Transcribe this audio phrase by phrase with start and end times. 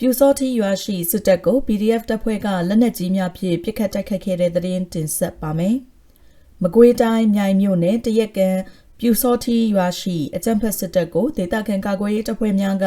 [0.00, 5.76] ပြူစောတိရွာရှိစစ်တပ်ကို PDF တပ်ဖွဲ့ကလက်နက်ကြီးများဖြင့်ပစ်ခတ်တိုက်ခိုက်ခဲ့တဲ့သတင်းတင်ဆက်ပါမယ်။
[6.62, 8.50] မကွေးတိုင်းမြိုင်မြို့နယ်တရက်ကံ
[8.98, 12.86] ပြူစောတိရွာရှိအကြံဖက်စစ်တပ်ကိုဒေသခံကာကွယ်ရေးတပ်ဖွဲ့များက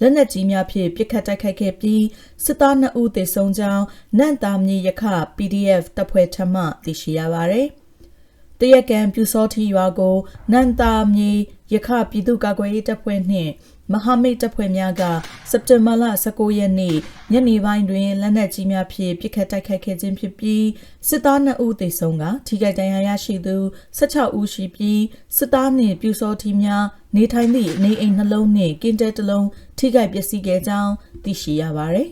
[0.00, 2.04] လက်နက်ကြီးများဖြင့်ပစ်ခတ်တိုက်ခိုက်ခဲ့ပြီး
[2.44, 3.84] စစ်သား2ဦးသေဆုံးကြောင်း
[4.18, 5.02] နန့်တာမြေရခ
[5.36, 7.68] PDF တပ်ဖွဲ့ထမှသိရှိရပါသည်။
[8.60, 10.16] တရက်ကံပြူစောတိရွာကို
[10.52, 11.32] နန်တာမြေ
[11.74, 13.52] ရခပြည်သူ့ကာကွယ်ရေးတပ်ဖွဲ့နှင့်
[13.92, 15.02] မဟာမိတ်တပ်ဖွဲ့များက
[15.50, 16.96] စက်တင်ဘာလ19ရက်နေ့
[17.32, 20.66] ညနေပိုင်းတွင်လက်နက်ကြီးများဖြင့်ပစ်ခတ်တိုက်ခိုက်ခဲ့ခြင်းဖြစ်ပြီး
[21.08, 23.56] စစ်သား2ဦးသေဆုံးကထိခိုက်ဒဏ်ရာရရှိသူ
[23.98, 25.02] 16ဦးရှိပြီး
[25.36, 26.84] စစ်သားနှင့်ပြူစောထီများ
[27.16, 30.92] နေထိုင်သည့်နေအိမ်နှလုံးနှင့်ကင်းတဲတစ်လုံးထိခိုက်ပျက်စီးခဲ့ကြောင်း
[31.24, 32.10] သိရှိရပါသည်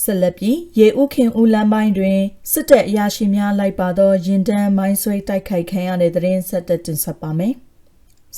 [0.00, 2.20] ဆက်လက်ပြီးရေဥခင်ဦးလမ်းပိုင်းတွင်
[2.52, 7.54] စစ်တပ်အရာရှိများလိုက်ပါသောရင်တန်းမိုင်းဆွဲတိုက်ခိုက်ခံရတဲ့တဲ့ရင်ဆက်တက်တင်ဆက်ပါမယ်။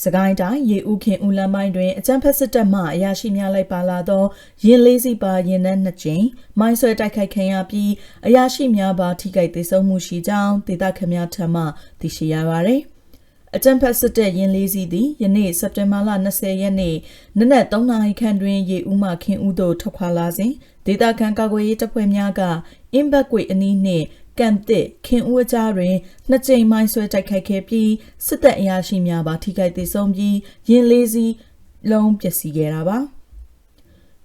[0.02, 4.24] စကိုင်းတိုင်းရေဦးခင်ဦးလမ်းပိုင်းတွင်အကြမ်းဖက်စစ်တပ်မှအရာရှိများလိုက်ပါလာသော
[4.64, 6.26] ရင်လေးစီပါရင်နှန်းနှစ်ကြိမ်
[6.58, 7.90] မိုင်းဆွဲတိုက်ခိုက်ခံရပြီး
[8.26, 11.62] အရာရှိများပါထိခိုက်ဒေဆုံးမှုရှိကြောင်းဒေသခံများထံမှ
[12.00, 12.82] သိရှိရပါသည်
[13.56, 16.96] အကြံဖက်စစ်တပ်ရင်လေးစီးသည်ယနေ့စက်တင်ဘာလ20ရက်နေ့
[17.38, 20.52] နနက်3နာရီခန့်တွင်ရေဦးမှခင်ဦးသို့ထွက်ခွာလာစဉ်
[20.86, 22.42] ဒေသခံကာကွယ်ရေးတပ်ဖွဲ့များက
[22.92, 24.06] အင်းဘက်ကွေအနီးနှင့်
[24.38, 25.94] ကံတစ်ခင်ဦးအကြားတွင်
[26.28, 27.90] နှစ်ကြိမ်မိုင်းဆွဲတိုက်ခိုက်ခဲ့ပြီး
[28.26, 30.36] စစ်တပ်အရာရှိများပါထိခိုက်ဒေဆုံးပြီး
[30.68, 31.34] ရင်လေးစီး
[31.90, 32.98] လုံးပျက်စီးခဲ့တာပါ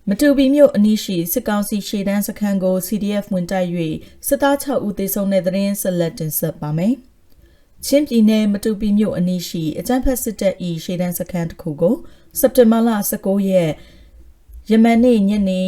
[0.09, 3.69] မတူပီမြို့အနီးရှိစစ်ကောင်စီရှေ့တန်းစခန်းကို CDF ဝင်တိုက်၍
[4.27, 6.95] စစ်သား6ဦးသေဆုံးတဲ့သတင်းဆက်လက်တင်ဆက်ပါမယ်။
[7.85, 11.95] ချင်းပြည်နယ်မတူပီမြို့အနီးရှိအကြမ်းဖက်စစ်တပ်၏ရှေ့တန်းစခန်းတစ်ခုကို
[12.39, 12.89] စက်တင်ဘာလ
[13.21, 13.71] 19ရက်
[14.69, 15.63] ယမန်နေ့ညနေ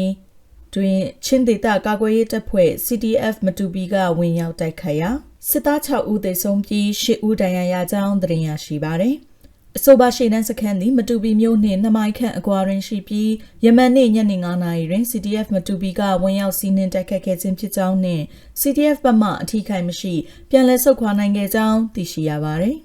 [0.75, 5.09] တွင်ချင်းဒေသကာကွယ်ရေးတပ်ဖွဲ့ CDF မတူပီကဝင်ရောက်တိုက်ခိုက်ရာ
[5.49, 9.15] စစ်သား6ဦးသေဆုံးပြီး10ဦးဒဏ်ရာရကြောင်းသိရရှိပါသည်။
[9.77, 13.31] အဆိုပါရှေ့တန်းစခန်းသည်မတူပီမြို့နှင့်နှမိုင်ခန့်အကွာတွင်ရှိပြီး
[13.65, 18.23] ယမန်နေ့ညနေ9နာရီတွင် CDF မတူပီကဝင်ရောက်စီးနှင်တိုက်ခတ်ခဲ့ခြင်းဖြစ်ကြောင်းနှင့်
[18.61, 20.13] CDF ဘက်မှအထီးခိုင်မရှိ
[20.49, 22.77] ပြန်လည်ဆုတ်ခွာနိုင်ခဲ့ကြောင်းသိရှိရပါသည်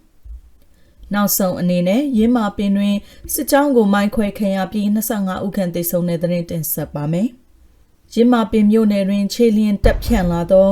[1.15, 2.97] ။နောက်ဆုံးအနေနဲ့ရင်းမာပင်တွင်
[3.33, 7.31] စစ်ကြောင်းကိုမိုင်းခွဲခံရပြီး25ဦးခန့်သေဆုံးတဲ့တဲ့တင်ဆက်ပါမယ်။
[8.15, 10.69] ရင်းမာပင်မြို့နယ်တွင် ခြေလျင်တက်ဖြန့်လာသော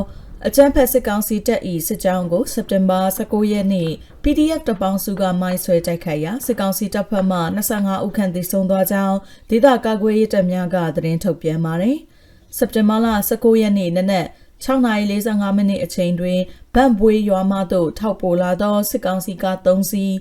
[0.46, 3.90] အကြမ်းဖက်စစ်ကောင်စီတပ်၏စစ်ကြောင်းကိုစက်တင်ဘာ19ရက်နေ့
[4.22, 7.38] PDF တပေါင်းစုကမိုင်းဆွဲတိုက်ခိုက်ရာစစ်ကောင်စီတပ်ဖက်မှ
[7.74, 9.16] 25ဦးခန့်သေဆုံးသွားကြောင်း
[9.50, 11.96] ဒေသကာကွယ်ရေးတပ်များကသတင်းထုတ်ပြန်ပါတယ်။
[12.56, 14.26] စက်တင်ဘာလ19ရက်နေ့နနက်
[14.64, 16.40] 6:45မိနစ်အချိန်တွင်
[16.74, 20.14] ဗန့်ပွေးရွာမှသို့ထောက်ပို့လာသောစစ်ကောင်စီက3စီး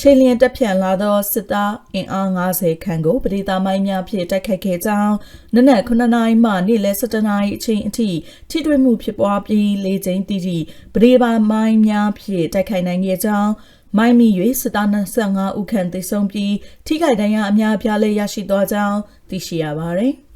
[0.00, 5.14] ခြေလျင်တက်ဖြန့်လာသောစစ်သားအင်အား90ခန့်ကိုပရိသာမိုင်းများဖြင့်တိုက်ခတ်ခဲ့ကြောင်း
[5.54, 8.08] နနက်9နာရီမှနေ့လယ်7နာရီအချိန်အထိ
[8.50, 10.58] ထိတွေ့မှုဖြစ်ပွားပြီးလေးချိန်တိတိ
[10.94, 13.52] ပရိသာမိုင်းများဖြင့်တိုက်ခိုက်နိုင်ခဲ့ကြောင်း
[13.98, 14.28] မိုင်းမီ၍
[14.60, 16.54] စစ်သား25ဦးခန့်သေဆုံးပြီး
[16.86, 18.98] ထိခိုက်ဒဏ်ရာအများအပြားလည်းရရှိသွားကြောင်း
[19.30, 20.14] သိရှိရပါသည်။